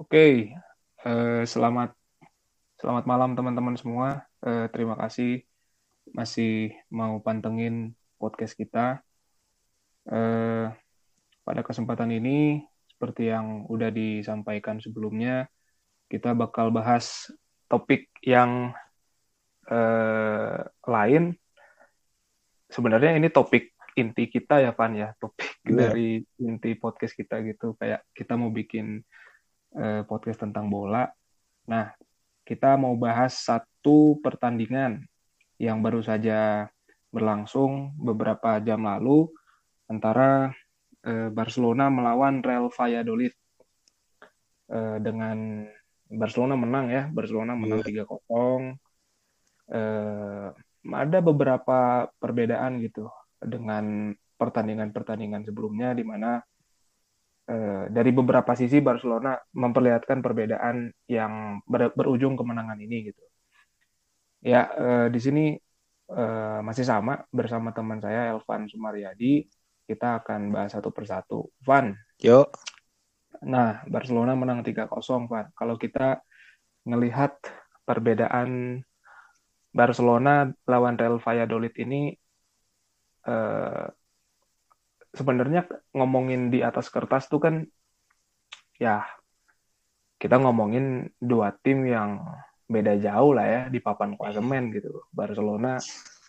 [0.00, 0.56] Oke,
[1.04, 1.92] eh, selamat
[2.80, 4.24] selamat malam teman-teman semua.
[4.40, 5.44] Eh, terima kasih
[6.16, 9.04] masih mau pantengin podcast kita.
[10.08, 10.72] Eh,
[11.44, 15.52] pada kesempatan ini, seperti yang udah disampaikan sebelumnya,
[16.08, 17.28] kita bakal bahas
[17.68, 18.72] topik yang
[19.68, 21.36] eh, lain.
[22.72, 25.92] Sebenarnya ini topik inti kita ya, Van ya, topik Iya.
[25.92, 27.76] dari inti podcast kita gitu.
[27.76, 29.04] Kayak kita mau bikin
[29.76, 31.06] eh, podcast tentang bola.
[31.70, 31.94] Nah,
[32.42, 35.06] kita mau bahas satu pertandingan
[35.60, 36.66] yang baru saja
[37.10, 39.30] berlangsung beberapa jam lalu
[39.90, 40.54] antara
[41.06, 43.34] eh, Barcelona melawan Real Valladolid.
[44.70, 45.66] Eh, dengan
[46.10, 48.74] Barcelona menang ya, Barcelona menang 3-0.
[49.70, 50.48] Eh,
[50.90, 53.06] ada beberapa perbedaan gitu
[53.38, 56.40] dengan pertandingan-pertandingan sebelumnya di mana
[57.90, 63.22] dari beberapa sisi Barcelona memperlihatkan perbedaan yang ber- berujung kemenangan ini gitu.
[64.40, 65.44] Ya eh, di sini
[66.14, 69.44] eh, masih sama bersama teman saya Elvan Sumaryadi.
[69.90, 71.50] Kita akan bahas satu persatu.
[71.66, 71.90] Van,
[72.22, 72.54] Yuk,
[73.42, 75.50] nah Barcelona menang 3-0 Van.
[75.58, 76.22] Kalau kita
[76.86, 77.34] ngelihat
[77.82, 78.80] perbedaan
[79.74, 82.14] Barcelona lawan Real Valladolid ini
[83.26, 83.86] eh,
[85.10, 87.54] sebenarnya ngomongin di atas kertas tuh kan
[88.78, 89.04] ya
[90.20, 92.20] kita ngomongin dua tim yang
[92.70, 95.02] beda jauh lah ya di papan klasemen gitu.
[95.10, 95.80] Barcelona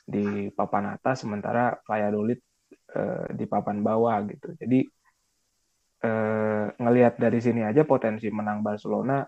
[0.08, 2.40] di papan atas sementara Valladolid
[2.74, 4.58] eh, di papan bawah gitu.
[4.58, 4.80] Jadi
[6.02, 9.22] eh, ngelihat dari sini aja potensi menang Barcelona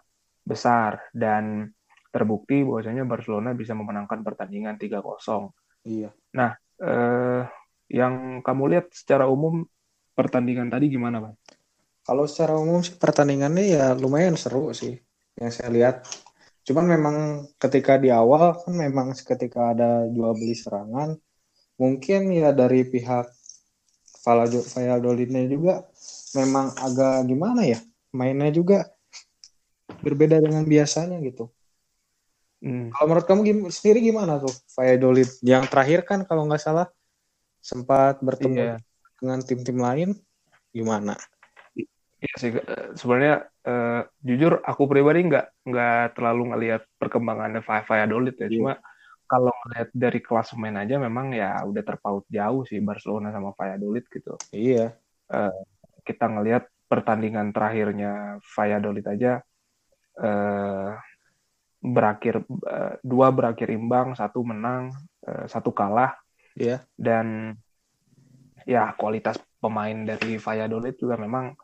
[0.44, 1.70] besar dan
[2.10, 5.54] terbukti bahwasanya Barcelona bisa memenangkan pertandingan 3-0.
[5.86, 6.10] iya.
[6.84, 7.44] Eh,
[7.92, 9.66] yang kamu lihat secara umum
[10.14, 11.36] pertandingan tadi gimana, Bang?
[12.04, 15.00] Kalau secara umum sih pertandingannya ya lumayan seru sih
[15.40, 16.04] yang saya lihat.
[16.64, 17.16] Cuman memang
[17.60, 21.16] ketika di awal kan memang ketika ada jual beli serangan,
[21.80, 23.28] mungkin ya dari pihak
[24.24, 25.84] Valladolidnya juga
[26.40, 27.80] memang agak gimana ya,
[28.16, 28.88] mainnya juga
[30.00, 31.52] berbeda dengan biasanya gitu.
[32.64, 32.96] Hmm.
[32.96, 35.28] Kalau menurut kamu sendiri gimana tuh Valladolid?
[35.44, 36.88] Yang terakhir kan kalau nggak salah
[37.64, 38.78] sempat bertemu Iya.
[39.24, 40.10] dengan tim-tim lain,
[40.76, 41.16] gimana?
[42.24, 48.36] Iya sih, eh, sebenarnya eh, jujur aku pribadi nggak nggak terlalu ngelihat perkembangannya Va- Valladolid
[48.36, 48.48] ya.
[48.52, 48.56] Iya.
[48.60, 48.74] Cuma
[49.24, 54.36] kalau ngelihat dari klasemen aja memang ya udah terpaut jauh sih Barcelona sama Valladolid gitu.
[54.52, 54.96] Iya,
[56.04, 59.32] Kita ngelihat pertandingan terakhirnya Valladolid aja
[60.20, 60.90] eh,
[61.84, 64.96] berakhir eh, dua berakhir imbang, satu menang,
[65.28, 66.23] eh, satu kalah
[66.58, 66.84] iya.
[66.98, 67.58] dan
[68.64, 71.56] ya kualitas pemain dari Valladolid juga memang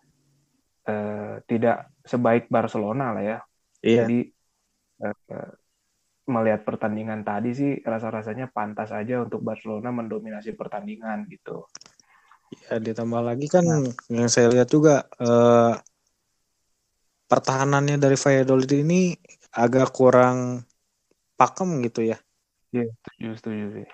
[0.88, 3.40] eh, tidak sebaik Barcelona lah ya.
[3.84, 4.08] Iya.
[4.08, 4.20] Jadi
[5.04, 5.52] eh, eh,
[6.30, 11.66] melihat pertandingan tadi sih rasa-rasanya pantas aja untuk Barcelona mendominasi pertandingan gitu.
[12.70, 13.66] Ya, ditambah lagi kan
[14.10, 15.74] yang saya lihat juga eh,
[17.30, 19.14] pertahanannya dari Valladolid ini
[19.54, 20.66] agak kurang
[21.38, 22.18] pakem gitu ya.
[22.70, 23.88] Iya, setuju, setuju sih.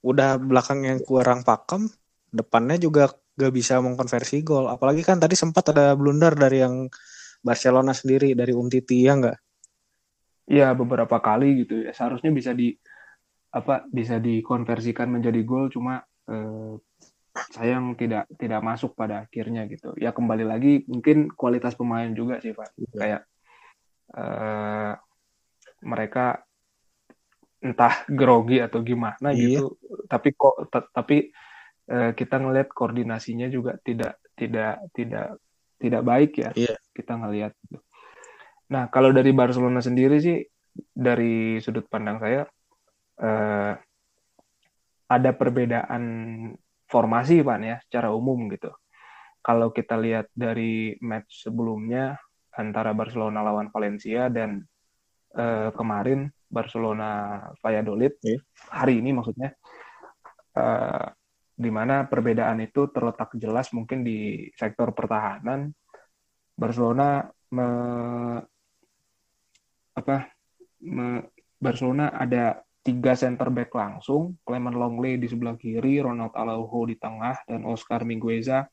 [0.00, 1.88] Udah belakang yang kurang pakem,
[2.32, 4.68] depannya juga gak bisa mengkonversi gol.
[4.68, 6.88] Apalagi kan tadi sempat ada blunder dari yang
[7.40, 9.38] Barcelona sendiri dari Umtiti ya nggak?
[10.50, 11.92] Iya, beberapa kali gitu ya.
[11.96, 12.74] Seharusnya bisa di
[13.50, 16.74] apa bisa dikonversikan menjadi gol cuma eh,
[17.50, 19.96] sayang tidak tidak masuk pada akhirnya gitu.
[19.96, 22.76] Ya kembali lagi mungkin kualitas pemain juga sih, Pak.
[22.92, 23.24] Kayak
[24.14, 24.92] eh,
[25.80, 26.44] mereka
[27.60, 29.60] entah grogi atau gimana Iya.
[29.60, 29.66] gitu.
[30.08, 31.28] Tapi kok tapi
[31.90, 35.36] eh, kita ngelihat koordinasinya juga tidak tidak tidak
[35.80, 36.50] tidak baik ya.
[36.56, 36.74] Iya.
[36.96, 37.78] Kita ngelihat gitu.
[38.70, 40.40] Nah, kalau dari Barcelona sendiri sih
[40.94, 42.46] dari sudut pandang saya
[43.20, 43.72] eh,
[45.10, 46.04] ada perbedaan
[46.86, 48.70] formasi Pak ya secara umum gitu.
[49.40, 52.14] Kalau kita lihat dari match sebelumnya
[52.54, 54.62] antara Barcelona lawan Valencia dan
[55.36, 58.38] eh, kemarin Barcelona Valladolid Iya.
[58.70, 59.54] hari ini maksudnya
[60.56, 61.06] eh,
[61.60, 65.70] di mana perbedaan itu terletak jelas mungkin di sektor pertahanan
[66.56, 68.42] Barcelona me-
[69.96, 70.30] apa
[70.80, 71.28] me-
[71.60, 77.44] Barcelona ada tiga center back langsung, Clement Longley di sebelah kiri, Ronald Araujo di tengah,
[77.44, 78.64] dan Oscar Mingueza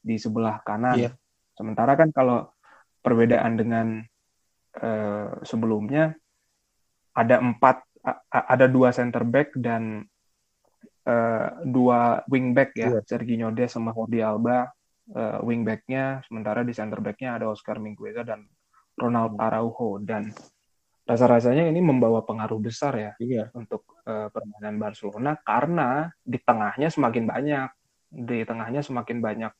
[0.00, 0.96] di sebelah kanan.
[0.96, 1.10] Iya.
[1.52, 2.48] Sementara kan kalau
[3.04, 3.86] perbedaan dengan
[4.78, 6.14] eh, sebelumnya
[7.14, 7.84] ada empat,
[8.30, 10.02] ada dua center back dan
[11.06, 13.00] eh, dua wing back ya, Iya.
[13.06, 14.70] Serginho Dest sama Jordi Alba
[15.12, 18.48] uh, wingbacknya, sementara di center backnya ada Oscar Mingueza dan
[18.96, 19.36] Ronald.
[19.36, 20.30] Araujo dan
[21.04, 23.52] rasa-rasanya ini membawa pengaruh besar ya iya.
[23.52, 27.68] untuk uh, permainan Barcelona karena di tengahnya semakin banyak
[28.08, 29.52] di tengahnya semakin banyak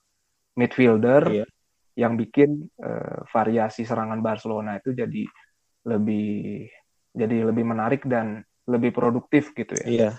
[0.57, 1.47] midfielder iya.
[1.95, 5.25] Yang bikin uh, variasi serangan Barcelona itu jadi
[5.87, 6.67] lebih
[7.15, 9.87] jadi lebih menarik dan lebih produktif gitu ya.
[9.87, 10.11] Iya.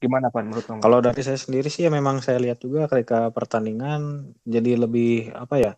[0.00, 0.80] Gimana Pak menurut kamu?
[0.80, 5.56] Kalau dari saya sendiri sih ya memang saya lihat juga ketika pertandingan jadi lebih apa
[5.60, 5.72] ya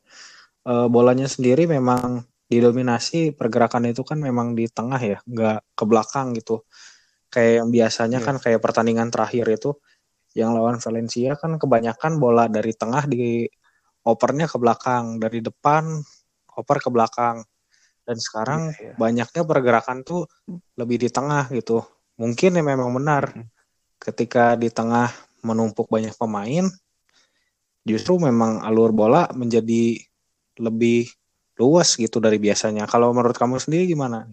[0.66, 6.36] uh, bolanya sendiri memang didominasi pergerakan itu kan memang di tengah ya nggak ke belakang
[6.36, 6.62] gitu
[7.32, 8.26] kayak yang biasanya yeah.
[8.28, 9.72] kan kayak pertandingan terakhir itu
[10.36, 13.48] yang lawan Valencia kan kebanyakan bola dari tengah di
[14.02, 16.02] opernya ke belakang dari depan
[16.52, 17.42] oper ke belakang
[18.02, 18.96] dan sekarang yeah, yeah.
[18.98, 20.26] banyaknya pergerakan tuh
[20.74, 21.80] lebih di tengah gitu
[22.18, 23.62] mungkin ya memang benar mm -hmm
[24.02, 25.14] ketika di tengah
[25.46, 26.66] menumpuk banyak pemain,
[27.86, 30.02] justru memang alur bola menjadi
[30.58, 31.06] lebih
[31.54, 32.90] luas gitu dari biasanya.
[32.90, 34.26] Kalau menurut kamu sendiri gimana?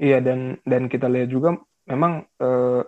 [0.00, 1.56] Iya dan dan kita lihat juga
[1.88, 2.82] memang eh,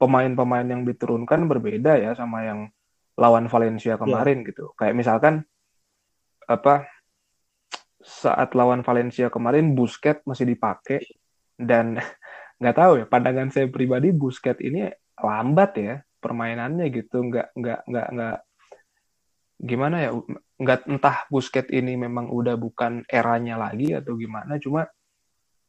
[0.00, 2.68] pemain-pemain yang diturunkan berbeda ya sama yang
[3.18, 4.00] lawan Valencia iya.
[4.00, 4.48] kemarin yeah.
[4.54, 4.64] gitu.
[4.78, 5.34] Kayak misalkan
[6.48, 6.88] apa
[7.98, 11.02] saat lawan Valencia kemarin Busquets masih dipakai
[11.58, 11.98] dan
[12.62, 14.86] nggak tahu ya pandangan saya pribadi Busket ini
[15.18, 18.38] lambat ya permainannya gitu nggak nggak nggak nggak
[19.58, 20.10] gimana ya
[20.58, 24.86] nggak entah Busket ini memang udah bukan eranya lagi atau gimana cuma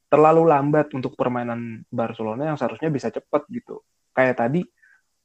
[0.10, 4.66] terlalu lambat untuk permainan Barcelona yang seharusnya bisa cepat gitu kayak tadi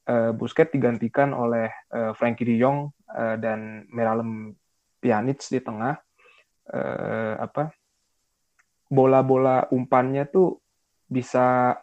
[0.09, 4.55] uh, Busquets digantikan oleh uh, Frankie De Jong uh, dan Miralem
[5.01, 5.97] Pjanic di tengah
[6.73, 7.73] uh, apa
[8.89, 10.61] bola-bola umpannya tuh
[11.09, 11.77] bisa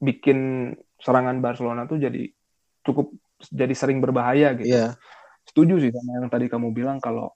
[0.00, 2.26] bikin serangan Barcelona tuh jadi
[2.80, 3.12] cukup
[3.48, 4.68] jadi sering berbahaya gitu.
[4.68, 4.96] Yeah.
[5.44, 7.32] Setuju sih sama yang tadi kamu bilang kalau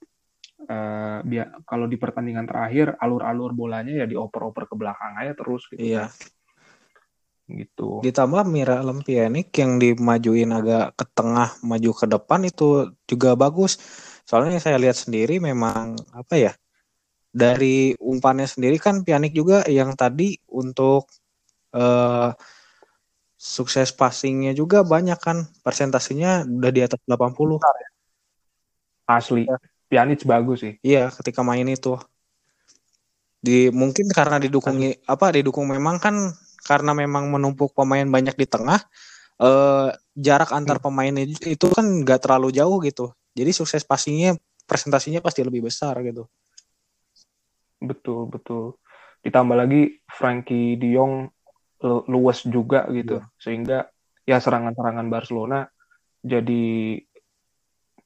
[0.68, 1.20] uh,
[1.68, 5.80] kalau di pertandingan terakhir alur-alur bolanya ya dioper-oper ke belakang aja terus gitu.
[5.80, 6.08] Iya.
[6.08, 6.08] Yeah.
[7.44, 8.00] Gitu.
[8.00, 13.76] Ditambah Mira Lempianik yang dimajuin agak ke tengah, maju ke depan itu juga bagus.
[14.24, 16.52] Soalnya saya lihat sendiri memang apa ya?
[17.34, 21.10] dari umpannya sendiri kan Pianik juga yang tadi untuk
[21.74, 22.30] uh,
[23.34, 27.90] sukses passingnya juga banyak kan persentasenya udah di atas 80 ya.
[29.10, 29.58] asli ya.
[29.90, 31.98] Pjanic bagus sih iya ketika main itu
[33.44, 36.32] di mungkin karena didukung apa didukung memang kan
[36.64, 38.80] karena memang menumpuk pemain banyak di tengah
[39.38, 40.84] eh, jarak antar hmm.
[40.84, 46.24] pemain itu kan nggak terlalu jauh gitu jadi sukses passingnya presentasinya pasti lebih besar gitu
[47.84, 48.80] Betul, betul.
[49.20, 51.28] Ditambah lagi Frankie De Jong
[52.08, 53.20] luas juga gitu.
[53.20, 53.40] Yeah.
[53.40, 53.78] Sehingga
[54.24, 55.68] ya serangan-serangan Barcelona
[56.24, 56.96] jadi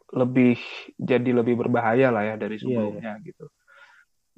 [0.08, 0.58] lebih
[0.98, 3.26] jadi lebih berbahaya lah ya dari iya, sebelumnya yeah, yeah.
[3.28, 3.44] gitu.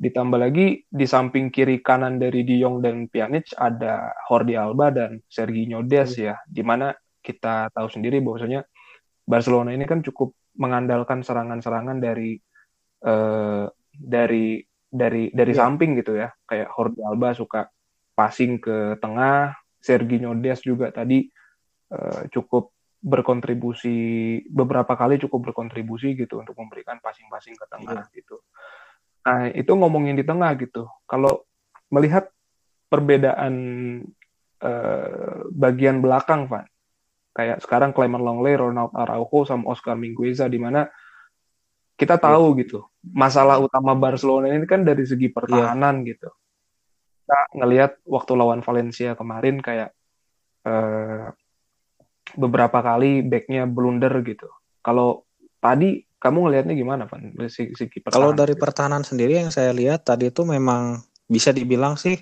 [0.00, 5.20] Ditambah lagi di samping kiri kanan dari De Jong dan Pjanic ada Jordi Alba dan
[5.28, 6.40] Serginho Dest yeah.
[6.40, 8.64] ya, di mana kita tahu sendiri bahwasanya
[9.28, 12.40] Barcelona ini kan cukup mengandalkan serangan-serangan dari
[13.04, 15.60] uh, dari dari dari yeah.
[15.60, 17.68] samping gitu ya kayak Jordi Alba suka
[18.16, 21.28] passing ke tengah Sergio Des juga tadi
[21.92, 23.96] uh, cukup berkontribusi
[24.52, 28.12] beberapa kali cukup berkontribusi gitu untuk memberikan passing-passing ke tengah yeah.
[28.12, 28.36] gitu.
[29.26, 30.88] Nah itu ngomongin di tengah gitu.
[31.04, 31.44] Kalau
[31.92, 32.28] melihat
[32.88, 33.54] perbedaan
[34.62, 36.66] uh, bagian belakang, Van,
[37.36, 40.88] kayak sekarang Clement Longley, Ronald Araujo, sama Oscar Mingueza, di mana
[42.00, 42.24] kita iya.
[42.32, 42.80] tahu gitu
[43.12, 46.16] masalah utama Barcelona ini kan dari segi pertahanan yeah.
[46.16, 46.28] gitu
[47.20, 49.92] kita ngelihat waktu lawan Valencia kemarin kayak
[50.64, 51.28] uh,
[52.40, 54.48] beberapa kali backnya blunder gitu
[54.80, 55.28] kalau
[55.60, 60.28] tadi kamu ngelihatnya gimana Van segi, segi kalau dari pertahanan sendiri yang saya lihat tadi
[60.28, 62.20] itu memang bisa dibilang sih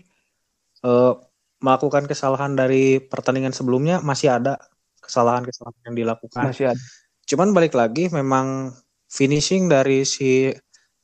[0.86, 1.18] uh,
[1.58, 4.62] melakukan kesalahan dari pertandingan sebelumnya masih ada
[5.02, 6.42] kesalahan-kesalahan yang dilakukan.
[6.46, 6.82] Masih ada.
[7.26, 8.70] Cuman balik lagi memang
[9.10, 10.52] finishing dari si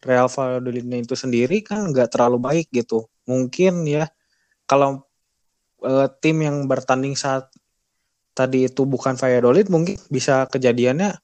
[0.04, 3.08] Real Valladolid itu sendiri kan nggak terlalu baik gitu.
[3.26, 4.06] Mungkin ya
[4.68, 5.02] kalau
[5.82, 7.48] uh, tim yang bertanding saat
[8.36, 11.23] tadi itu bukan Valladolid mungkin bisa kejadiannya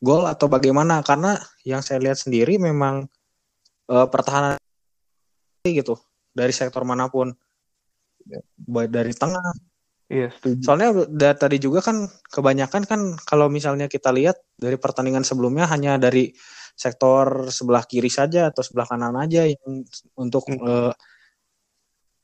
[0.00, 3.04] gol atau bagaimana karena yang saya lihat sendiri memang
[3.92, 4.56] uh, pertahanan
[5.64, 6.00] gitu
[6.32, 7.30] dari sektor mana pun
[8.56, 9.44] baik dari tengah
[10.10, 10.58] Iya, setuju.
[10.66, 16.02] Soalnya dari tadi juga kan kebanyakan kan kalau misalnya kita lihat dari pertandingan sebelumnya hanya
[16.02, 16.34] dari
[16.74, 19.86] sektor sebelah kiri saja atau sebelah kanan aja yang
[20.18, 20.66] untuk hmm.
[20.66, 20.92] uh,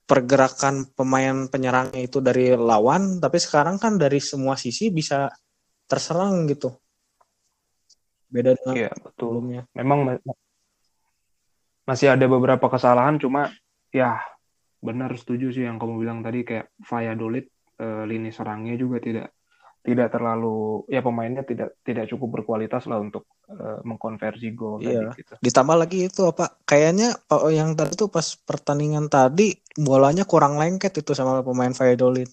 [0.02, 5.30] pergerakan pemain penyerangnya itu dari lawan, tapi sekarang kan dari semua sisi bisa
[5.86, 6.74] terserang gitu.
[8.36, 9.40] Beda dengan Iya, betul.
[9.40, 9.62] sebelumnya.
[9.72, 10.38] Memang ma-
[11.88, 13.48] masih ada beberapa kesalahan, cuma
[13.94, 14.20] ya
[14.84, 17.46] benar setuju sih yang kamu bilang tadi kayak Valladolid
[17.80, 19.32] eh, lini serangnya juga tidak
[19.86, 25.14] tidak terlalu ya pemainnya tidak tidak cukup berkualitas lah untuk eh, mengkonversi gol Iya.
[25.14, 25.34] tadi gitu.
[25.38, 26.58] Ditambah lagi itu apa?
[26.66, 32.28] Kayaknya oh, yang tadi tuh pas pertandingan tadi bolanya kurang lengket itu sama pemain Valladolid.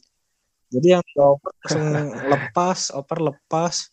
[0.74, 1.86] Jadi yang dioper langsung
[2.34, 3.93] lepas, oper lepas.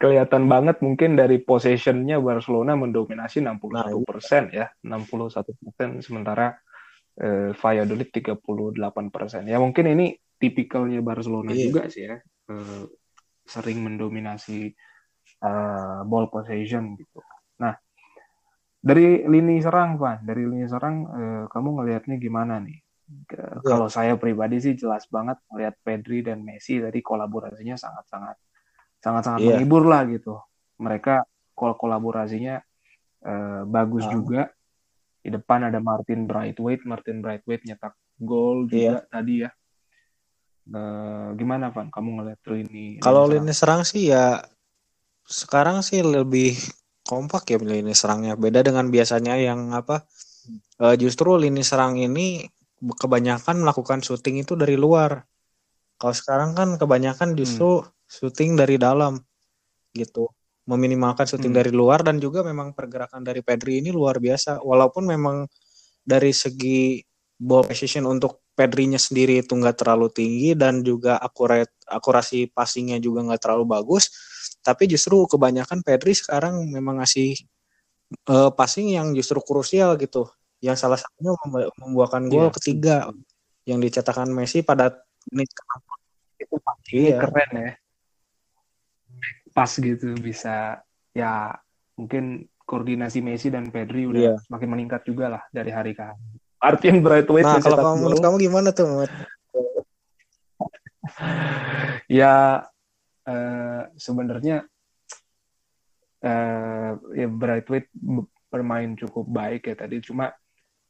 [0.00, 6.58] Kelihatan banget mungkin dari possessionnya Barcelona mendominasi 61% Nah, ya, 61% sementara
[7.14, 9.46] eh, Valladolid 38%.
[9.46, 11.62] Ya mungkin ini tipikalnya Barcelona Iya.
[11.70, 12.18] juga sih ya.
[12.50, 12.84] Eh,
[13.46, 14.72] sering mendominasi
[15.44, 17.20] eh, ball possession gitu.
[17.60, 17.76] Nah,
[18.84, 22.78] dari lini serang, Van, dari lini serang eh, kamu ngelihatnya gimana nih?
[23.04, 23.60] Iya.
[23.60, 28.36] Kalau saya pribadi sih jelas banget melihat Pedri dan Messi tadi kolaborasinya sangat-sangat
[29.04, 29.48] sangat-sangat Iya.
[29.60, 30.40] menghibur lah gitu.
[30.80, 32.64] Mereka kol kolaborasinya
[33.20, 34.12] eh, bagus Ah.
[34.12, 34.42] juga.
[35.20, 39.08] Di depan ada Martin Braithwaite, Martin Braithwaite nyetak gol juga Iya.
[39.08, 39.50] tadi ya.
[40.64, 41.92] Eh, gimana Van?
[41.92, 43.84] Kamu ngeliat lini Kalau lini serang?
[43.84, 44.40] sih ya
[45.24, 46.56] sekarang sih lebih
[47.04, 48.32] kompak ya lini serangnya.
[48.36, 50.04] Beda dengan biasanya yang apa?
[50.76, 52.44] eh, justru lini serang ini
[52.84, 55.24] kebanyakan melakukan syuting itu dari luar.
[55.96, 57.80] Kalau sekarang kan kebanyakan justru
[58.14, 59.18] syuting dari dalam
[59.92, 60.30] gitu.
[60.64, 61.60] Meminimalkan syuting Hmm.
[61.60, 64.64] dari luar dan juga memang pergerakan dari Pedri ini luar biasa.
[64.64, 65.44] Walaupun memang
[66.00, 67.02] dari segi
[67.36, 73.26] ball precision untuk Pedrinya sendiri itu nggak terlalu tinggi dan juga akurat akurasi passingnya juga
[73.26, 74.14] nggak terlalu bagus.
[74.62, 77.34] Tapi justru kebanyakan Pedri sekarang memang ngasih
[78.14, 80.30] eh, passing yang justru krusial gitu.
[80.62, 82.54] Yang salah satunya membu- membuahkan gol Iya.
[82.56, 82.96] ketiga
[83.66, 85.02] yang dicetakkan Messi pada
[85.34, 85.62] menit ke
[86.40, 87.18] Itu passingnya Iya.
[87.20, 87.72] keren ya.
[89.54, 90.82] Pas gitu bisa
[91.14, 91.54] ya
[91.94, 94.34] mungkin koordinasi Messi dan Pedri udah Iya.
[94.50, 96.18] semakin meningkat juga lah dari hari ke hari.
[96.58, 98.86] Martin Braithwaite Nah, kalau kamu, menurut kamu gimana tuh?
[98.88, 99.10] Mat?
[102.08, 102.64] Ya
[103.28, 104.64] eh, sebenarnya
[106.24, 107.92] eh, ya Braithwaite
[108.48, 110.32] bermain cukup baik ya tadi cuma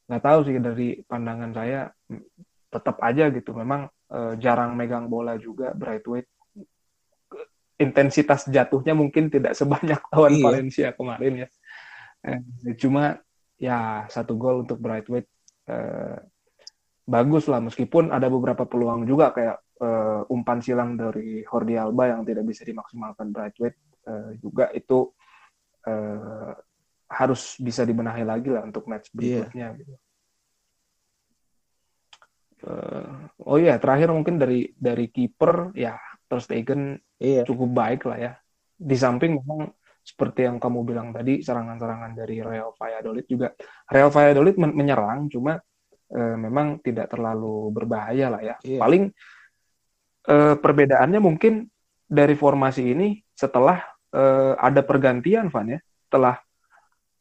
[0.07, 1.91] nggak tahu sih dari pandangan saya
[2.71, 6.31] tetap aja gitu memang eh, jarang megang bola juga Braithwaite
[7.77, 10.45] intensitas jatuhnya mungkin tidak sebanyak lawan Iya.
[10.45, 11.49] Valencia kemarin ya
[12.25, 12.41] Eh,
[12.81, 13.21] cuma
[13.61, 15.29] ya satu gol untuk Braithwaite
[15.69, 16.17] eh,
[17.05, 22.25] bagus lah meskipun ada beberapa peluang juga kayak eh, umpan silang dari Jordi Alba yang
[22.25, 23.77] tidak bisa dimaksimalkan Braithwaite
[24.09, 25.13] eh, juga itu
[25.85, 26.53] eh,
[27.13, 29.45] harus bisa dibenahi lagi lah untuk match Iya.
[29.45, 29.95] berikutnya gitu.
[32.65, 33.15] Eh,
[33.45, 37.47] oh iya terakhir mungkin dari dari kiper ya Ter Stegen Iya.
[37.47, 38.33] cukup baik lah ya.
[38.75, 39.71] Di samping memang
[40.05, 43.57] seperti yang kamu bilang tadi serangan-serangan dari Real Valladolid juga
[43.89, 45.57] Real Valladolid men- menyerang cuma
[46.13, 48.57] eh, memang tidak terlalu berbahaya lah ya.
[48.61, 48.81] Iya.
[48.85, 49.09] Paling
[50.29, 51.65] eh, perbedaannya mungkin
[52.05, 53.81] dari formasi ini setelah
[54.13, 55.81] eh, ada pergantian Van ya.
[55.81, 56.37] Setelah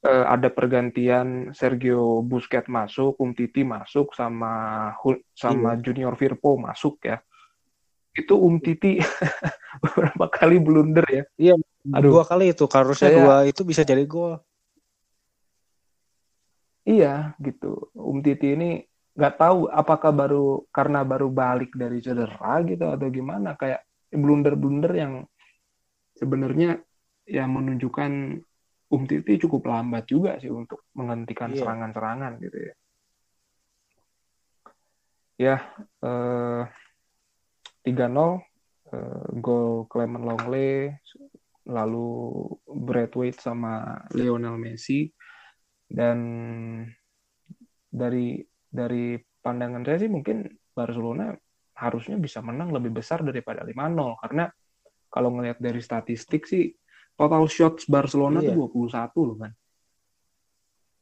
[0.04, 4.92] eh, ada pergantian Sergio Busquets masuk, Umtiti masuk sama
[5.32, 7.24] sama Junior Firpo masuk ya.
[8.14, 9.02] Itu Umtiti
[9.84, 11.24] beberapa kali blunder ya.
[11.38, 11.56] Iya.
[11.92, 12.16] Aduh.
[12.16, 14.40] Dua kali itu, harusnya Saya- dua itu bisa jadi gol.
[16.84, 17.90] Iya, gitu.
[17.96, 23.86] Umtiti ini nggak tahu apakah baru karena baru balik dari cedera gitu atau gimana kayak
[24.10, 25.14] blunder-blunder yang
[26.18, 26.82] sebenarnya
[27.30, 28.42] yang menunjukkan
[28.94, 31.66] Umtiti cukup lambat juga sih untuk menghentikan Iya.
[31.66, 32.74] serangan-serangan gitu ya.
[35.34, 35.56] Ya,
[36.06, 36.62] eh,
[37.84, 38.40] 3-0
[38.96, 40.92] eh, gol Clement Longley
[41.68, 42.08] lalu
[42.68, 45.08] Braithwaite sama Lionel Messi
[45.88, 46.18] dan
[47.88, 51.32] dari dari pandangan saya sih mungkin Barcelona
[51.78, 54.46] harusnya bisa menang lebih besar daripada 5-0 karena
[55.14, 56.74] kalau ngelihat dari statistik sih
[57.14, 58.58] total shots Barcelona Iya.
[58.58, 59.52] tuh 21 loh kan.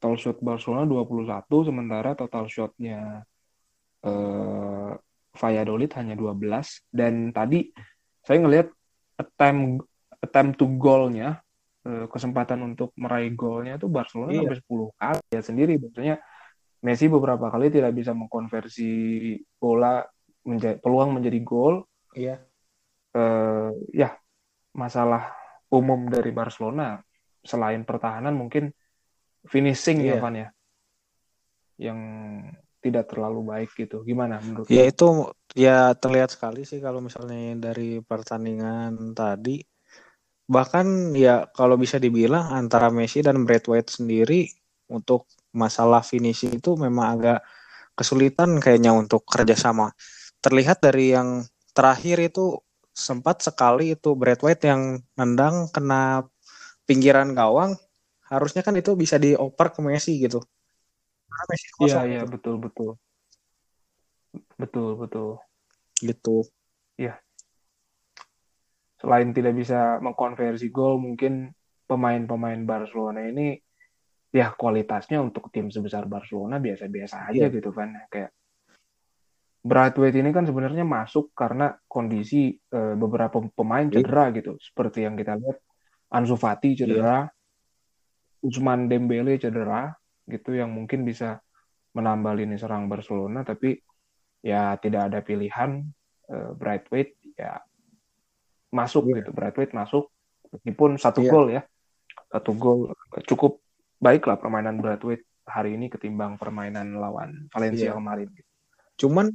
[0.01, 3.21] Total shot Barcelona 21 sementara total shotnya
[4.03, 4.91] eh,
[5.31, 7.71] Valladolid hanya 12 dan tadi
[8.21, 8.67] saya ngelihat
[9.15, 9.87] attempt
[10.21, 11.39] attempt to goal-nya
[11.87, 14.39] eh, kesempatan untuk meraih golnya tuh Barcelona Iya.
[14.45, 16.17] sampai 10 kali ya sendiri maksudnya
[16.81, 18.91] Messi beberapa kali tidak bisa mengkonversi
[19.61, 20.01] bola
[20.45, 22.41] menjadi peluang menjadi gol Iya.
[23.15, 24.13] eh, ya
[24.75, 25.31] masalah
[25.71, 26.99] umum dari Barcelona
[27.41, 28.69] selain pertahanan mungkin
[29.47, 30.21] finishing ya Iya.
[30.21, 30.47] Van ya
[31.81, 31.99] yang
[32.81, 38.01] tidak terlalu baik gitu gimana menurut Ya itu ya terlihat sekali sih kalau misalnya dari
[38.01, 39.61] pertandingan tadi
[40.51, 44.51] bahkan ya kalau bisa dibilang antara Messi dan White sendiri
[44.91, 47.39] untuk masalah finishing itu memang agak
[47.95, 49.95] kesulitan kayaknya untuk kerjasama.
[50.43, 52.59] Terlihat dari yang terakhir itu
[52.91, 56.27] sempat sekali itu White yang nendang kena
[56.83, 57.79] pinggiran gawang,
[58.27, 60.43] harusnya kan itu bisa dioper ke Messi gitu.
[61.81, 62.31] Iya iya gitu.
[62.33, 62.91] betul betul
[64.55, 65.29] betul betul
[66.01, 66.45] gitu.
[66.99, 67.19] Iya
[69.01, 71.49] selain tidak bisa mengkonversi gol mungkin
[71.89, 73.57] pemain-pemain Barcelona ini
[74.29, 77.51] ya kualitasnya untuk tim sebesar Barcelona biasa-biasa aja yeah.
[77.51, 78.31] gitu kan kayak
[79.61, 83.99] Braithwaite ini kan sebenarnya masuk karena kondisi uh, beberapa pemain iya.
[83.99, 84.37] cedera yeah.
[84.37, 85.57] gitu seperti yang kita lihat
[86.13, 88.45] Ansu Fati cedera yeah.
[88.45, 89.89] Usman Dembele cedera
[90.31, 91.43] gitu yang mungkin bisa
[91.91, 93.75] menambah lini serang Barcelona tapi
[94.39, 95.83] ya tidak ada pilihan
[96.31, 97.59] uh, Braithwaite ya
[98.71, 99.21] masuk yeah.
[99.21, 100.09] gitu Bradway masuk
[100.49, 101.31] meskipun satu yeah.
[101.31, 101.61] gol ya
[102.31, 102.79] satu gol
[103.27, 103.59] cukup
[103.99, 107.95] baik lah permainan Bradway hari ini ketimbang permainan lawan Valencia yeah.
[107.95, 108.31] kemarin
[108.95, 109.27] cuman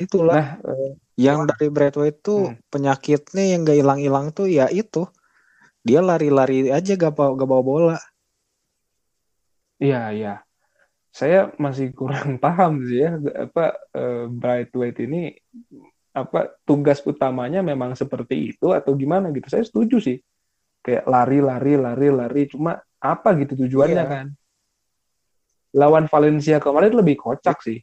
[0.00, 2.72] itulah nah, uh, yang dari Bradway itu hmm.
[2.72, 5.04] penyakitnya yang gak hilang-hilang tuh ya itu
[5.84, 7.98] dia lari-lari aja gak bawa, gak bawa bola
[9.82, 10.34] iya iya.
[11.08, 15.34] Saya masih kurang paham sih ya apa uh, Brightweight ini
[16.12, 19.48] apa tugas utamanya memang seperti itu atau gimana gitu.
[19.48, 20.18] Saya setuju sih.
[20.82, 24.10] Kayak lari lari lari lari cuma apa gitu tujuannya iya.
[24.10, 24.26] kan?
[25.78, 27.78] Lawan Valencia kemarin lebih kocak sih.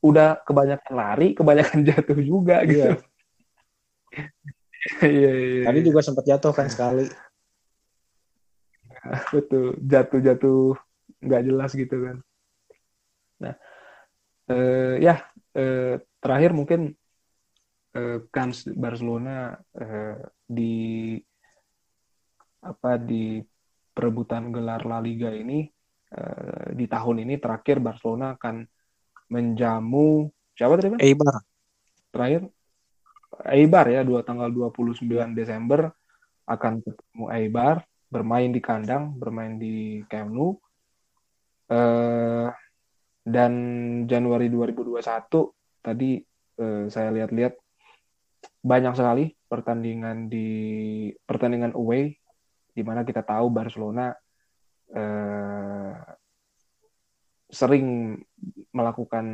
[0.00, 2.68] Udah kebanyakan lari kebanyakan jatuh juga iya.
[2.68, 2.88] gitu.
[5.02, 7.10] Iya, iya, tadi juga sempat jatuh kan sekali.
[9.34, 10.78] Betul jatuh jatuh
[11.22, 12.16] nggak jelas gitu kan
[13.38, 13.54] nah
[14.50, 15.22] eh, ya
[15.54, 16.94] eh, terakhir mungkin
[17.94, 21.16] uh, kans Barcelona uh, di
[22.58, 23.38] apa di
[23.94, 25.66] perebutan gelar La Liga ini
[26.14, 28.66] uh, di tahun ini terakhir Barcelona akan
[29.28, 31.00] menjamu siapa tadi Bang?
[31.02, 31.34] Eibar.
[32.10, 32.42] Terakhir
[33.46, 35.04] Eibar ya dua tanggal 29
[35.36, 35.92] Desember
[36.48, 37.76] akan ketemu Eibar
[38.08, 40.56] bermain di kandang, bermain di Camp Nou.
[41.68, 42.48] Uh,
[43.28, 43.52] dan
[44.08, 45.04] Januari 2021
[45.84, 46.16] tadi
[46.60, 47.54] uh, saya lihat-lihat
[48.64, 50.48] banyak sekali pertandingan di
[51.24, 52.16] pertandingan away
[52.74, 54.14] di mana kita tahu Barcelona
[54.94, 55.94] eh,
[57.48, 58.14] sering
[58.70, 59.26] melakukan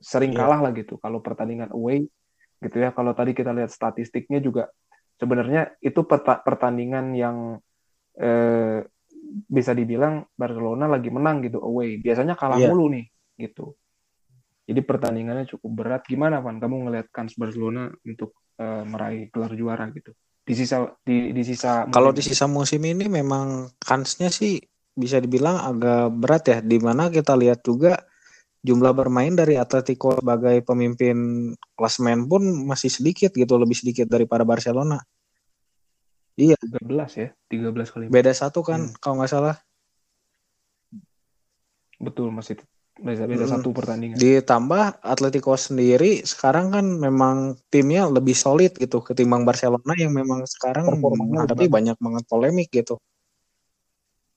[0.00, 0.40] sering yeah.
[0.42, 2.08] kalah lah gitu kalau pertandingan away
[2.58, 4.72] gitu ya kalau tadi kita lihat statistiknya juga
[5.20, 7.60] sebenarnya itu pertandingan yang
[8.16, 8.82] eh,
[9.50, 11.98] bisa dibilang Barcelona lagi menang gitu away.
[11.98, 12.70] Biasanya kalah yeah.
[12.70, 13.74] mulu nih gitu.
[14.70, 16.02] Jadi pertandingannya cukup berat.
[16.06, 16.62] Gimana Van?
[16.62, 20.14] Kamu ngelihat kans Barcelona untuk uh, meraih gelar juara gitu?
[20.46, 24.62] Di sisa di di sisa kalau di sisa musim ini memang kansnya sih
[24.94, 26.58] bisa dibilang agak berat ya.
[26.62, 27.98] Di mana kita lihat juga
[28.62, 35.02] jumlah bermain dari Atletico sebagai pemimpin klasmen pun masih sedikit gitu lebih sedikit daripada Barcelona
[36.40, 38.96] iya 13 ya 13 kali beda satu kan hmm.
[38.96, 39.56] kalau nggak salah
[42.00, 42.56] betul masih
[43.00, 43.54] beda beda hmm.
[43.56, 44.16] satu pertandingan.
[44.20, 51.00] Ditambah Atletico sendiri sekarang kan memang timnya lebih solid gitu ketimbang Barcelona yang memang sekarang
[51.00, 53.00] menghadapi banyak banget polemik gitu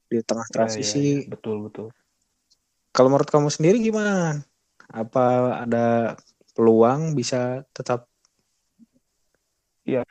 [0.07, 0.95] di tengah transisi.
[0.95, 1.31] Ya, ya, ya.
[1.35, 1.87] Betul betul.
[2.93, 4.45] Kalau menurut kamu sendiri gimana?
[4.87, 6.15] Apa ada
[6.53, 8.05] peluang bisa tetap?
[9.83, 10.07] Ya,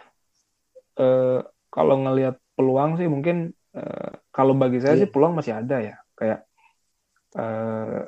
[1.01, 1.41] uh,
[1.73, 5.01] kalau ngelihat peluang sih mungkin uh, kalau bagi saya yeah.
[5.03, 5.97] sih peluang masih ada ya.
[6.13, 6.45] Kayak
[7.41, 8.05] uh,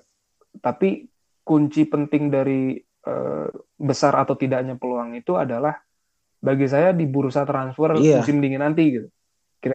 [0.61, 1.09] tapi
[1.41, 2.77] kunci penting dari
[3.09, 3.49] uh,
[3.81, 5.81] besar atau tidaknya peluang itu adalah
[6.45, 8.21] bagi saya di bursa transfer iya.
[8.21, 9.09] musim dingin nanti gitu.
[9.65, 9.73] Kita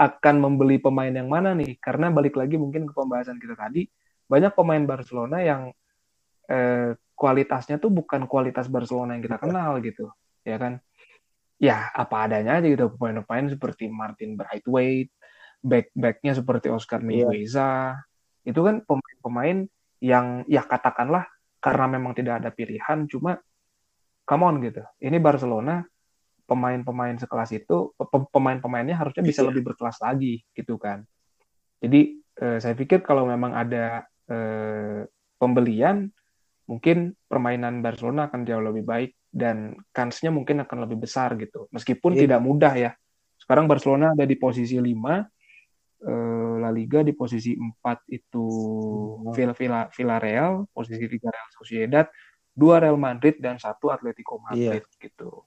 [0.00, 1.76] akan membeli pemain yang mana nih?
[1.76, 3.84] Karena balik lagi mungkin ke pembahasan kita tadi,
[4.24, 5.68] banyak pemain Barcelona yang
[6.48, 10.08] eh, kualitasnya tuh bukan kualitas Barcelona yang kita kenal gitu,
[10.40, 10.80] ya kan?
[11.56, 15.12] Ya apa adanya aja gitu pemain-pemain seperti Martin Braithwaite,
[15.64, 17.00] back-backnya seperti Oscar.
[17.00, 18.52] Mingueza, iya.
[18.52, 19.64] itu kan pemain-pemain
[20.00, 21.24] yang ya katakanlah
[21.66, 23.40] karena memang tidak ada pilihan cuma
[24.28, 25.82] come on gitu ini Barcelona
[26.46, 27.96] pemain-pemain sekelas itu
[28.30, 29.48] pemain-pemainnya harusnya bisa iya.
[29.50, 31.02] lebih berkelas lagi gitu kan
[31.80, 32.00] jadi
[32.38, 35.08] eh, saya pikir kalau memang ada eh,
[35.40, 36.12] pembelian
[36.66, 42.14] mungkin permainan Barcelona akan jauh lebih baik dan kansnya mungkin akan lebih besar gitu meskipun
[42.14, 42.26] yeah.
[42.26, 42.90] tidak mudah ya
[43.46, 44.82] sekarang Barcelona ada di posisi 5
[46.02, 48.46] uh, La Liga di posisi 4 itu.
[49.32, 52.06] Villa Villa Villarreal, posisi 3 Real Sociedad,
[52.56, 54.98] 2 Real Madrid dan satu Atletico Madrid iya.
[54.98, 55.46] gitu.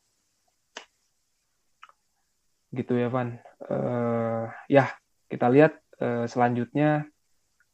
[2.69, 3.33] gitu ya Van.
[3.65, 4.93] Uh, ya
[5.25, 7.09] kita lihat uh, selanjutnya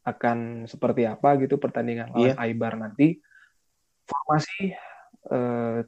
[0.07, 2.39] akan seperti apa gitu pertandingan lawan yeah.
[2.39, 3.19] Aibar nanti.
[4.05, 4.71] Formasi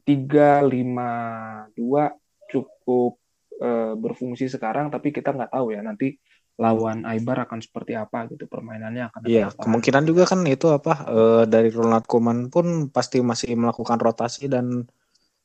[0.01, 1.11] tiga lima
[1.77, 2.09] dua
[2.49, 3.21] cukup
[3.61, 6.17] uh, berfungsi sekarang, tapi kita nggak tahu ya nanti
[6.57, 9.19] lawan Aibar akan seperti apa gitu permainannya akan.
[9.29, 14.49] Iya, kemungkinan juga kan itu apa uh, dari Ronald Koeman pun pasti masih melakukan rotasi
[14.49, 14.89] dan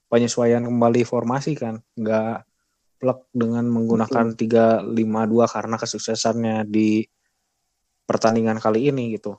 [0.09, 2.49] penyesuaian kembali formasi kan, nggak
[2.97, 7.05] plek dengan menggunakan tiga lima dua karena kesuksesannya di
[8.09, 9.37] pertandingan kali ini gitu.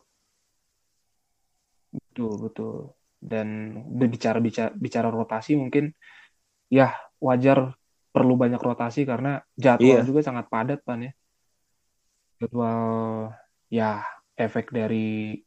[1.90, 2.94] Betul betul.
[3.24, 5.96] Dan berbicara bicara bicara rotasi mungkin
[6.68, 6.92] ya
[7.24, 7.72] wajar
[8.12, 10.06] perlu banyak rotasi karena jadwal iya.
[10.06, 11.12] juga sangat padat pan ya.
[12.44, 12.84] Jadwal
[13.72, 14.04] ya
[14.36, 15.40] efek dari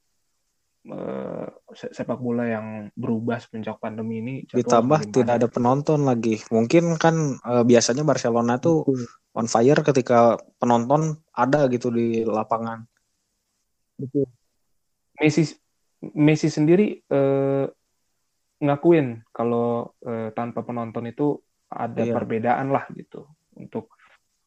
[0.90, 6.42] uh, sepak bola yang berubah semenjak pandemi ini ditambah tidak ada penonton lagi.
[6.50, 8.86] Mungkin kan uh, biasanya Barcelona tuh
[9.36, 12.86] on fire ketika penonton ada gitu di lapangan.
[14.00, 14.26] Betul.
[15.20, 15.65] Messi
[16.14, 17.66] Messi sendiri uh,
[18.62, 22.14] ngakuin kalau uh, tanpa penonton itu ada iya.
[22.14, 23.26] perbedaan lah gitu
[23.58, 23.92] untuk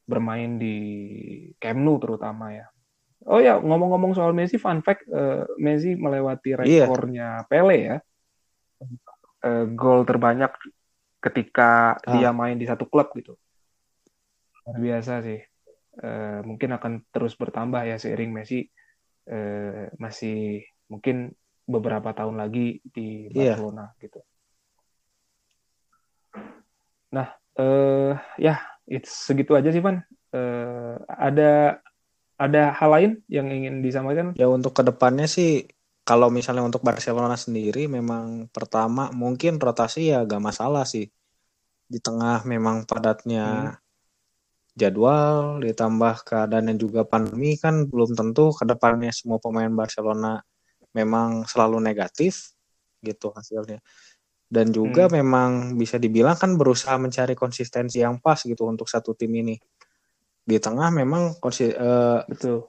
[0.10, 0.78] bermain di
[1.62, 2.65] Camp Nou terutama ya.
[3.28, 6.88] Oh ya ngomong-ngomong soal Messi, fun fact uh, Messi melewati iya.
[6.88, 7.45] rekornya yeah.
[7.45, 7.98] Pele ya.
[9.43, 10.52] Uh, gol terbanyak
[11.19, 12.12] ketika ah.
[12.15, 13.36] dia main di satu klub gitu.
[14.65, 15.39] Luar biasa sih.
[16.00, 18.65] Uh, mungkin akan terus bertambah ya seiring Messi
[19.28, 21.36] uh, masih mungkin
[21.69, 23.53] beberapa tahun lagi di iya.
[23.53, 24.01] Barcelona yeah.
[24.01, 24.19] gitu.
[27.13, 27.27] Nah,
[27.62, 28.58] uh, ya
[28.89, 30.01] it's segitu aja sih, Van.
[30.34, 31.82] Uh, ada
[32.41, 34.34] ada hal lain yang ingin disampaikan?
[34.34, 35.69] Ya untuk ke depannya sih,
[36.01, 41.05] kalau misalnya untuk Barcelona sendiri, memang pertama mungkin rotasi ya gak masalah sih.
[41.86, 44.77] Di tengah memang padatnya hmm.
[44.77, 50.41] jadwal, ditambah keadaan yang juga pandemi kan belum tentu ke depannya semua pemain Barcelona
[50.93, 52.54] memang selalu negatif
[53.04, 53.80] gitu hasilnya.
[54.49, 55.13] Dan juga hmm.
[55.13, 59.54] memang bisa dibilang kan berusaha mencari konsistensi yang pas gitu untuk satu tim ini.
[60.41, 62.65] Di tengah memang konsi uh, betul.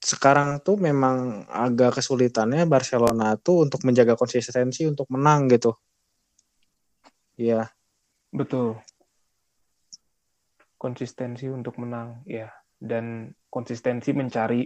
[0.00, 5.76] sekarang tuh memang agak kesulitannya Barcelona tuh untuk menjaga konsistensi untuk menang gitu.
[7.36, 7.68] Iya.
[8.32, 8.80] Betul.
[10.80, 12.48] Konsistensi untuk menang ya.
[12.80, 14.64] Dan konsistensi mencari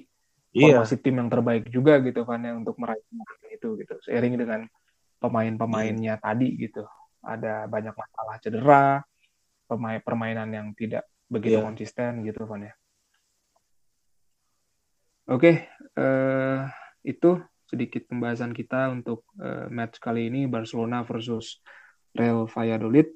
[0.52, 0.80] iya.
[0.80, 3.02] formasi tim yang terbaik juga gitu kan ya untuk meraih
[3.52, 4.60] itu gitu seiring dengan
[5.18, 6.22] pemain-pemainnya yeah.
[6.22, 6.86] tadi gitu.
[7.18, 8.86] Ada banyak masalah cedera,
[9.66, 11.66] pemain permainan yang tidak begitu yeah.
[11.66, 12.74] konsisten gitu kan ya.
[15.28, 15.54] Oke, okay,
[16.00, 17.36] uh, eh, itu
[17.68, 21.60] sedikit pembahasan kita untuk uh, match kali ini Barcelona versus
[22.16, 23.12] Real Valladolid.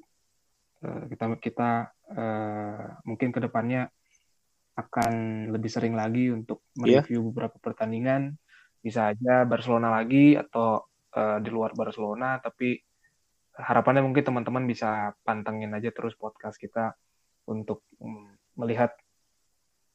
[0.85, 1.69] Uh, kita kita
[2.13, 3.89] uh, mungkin ke depannya
[4.73, 5.13] akan
[5.53, 7.01] lebih sering lagi untuk iya.
[7.01, 7.27] mereview yeah.
[7.29, 8.37] beberapa pertandingan.
[8.83, 10.81] Bisa aja Barcelona lagi atau
[11.15, 12.75] uh, di luar Barcelona tapi
[13.53, 16.97] harapannya mungkin teman-teman bisa pantengin aja terus podcast kita
[17.45, 18.97] untuk um, melihat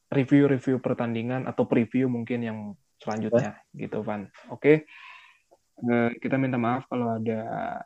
[0.08, 2.58] review-review pertandingan atau preview mungkin yang
[3.02, 3.86] selanjutnya eh.
[3.86, 4.30] gitu Van.
[4.48, 4.58] Oke.
[4.58, 4.76] Okay.
[5.78, 7.40] Uh, kita minta maaf kalau ada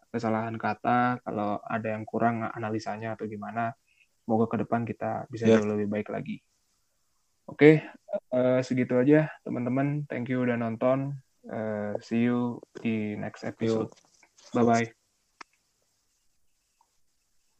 [0.08, 3.76] kesalahan kata, kalau ada yang kurang analisanya atau gimana.
[4.22, 5.60] Semoga ke depan kita bisa yeah.
[5.60, 6.40] jauh lebih baik lagi.
[7.50, 8.34] Oke, okay.
[8.34, 10.06] uh, segitu aja teman-teman.
[10.06, 11.18] Thank you udah nonton.
[11.42, 13.90] Uh, see you di next episode.
[14.54, 15.01] Bye bye.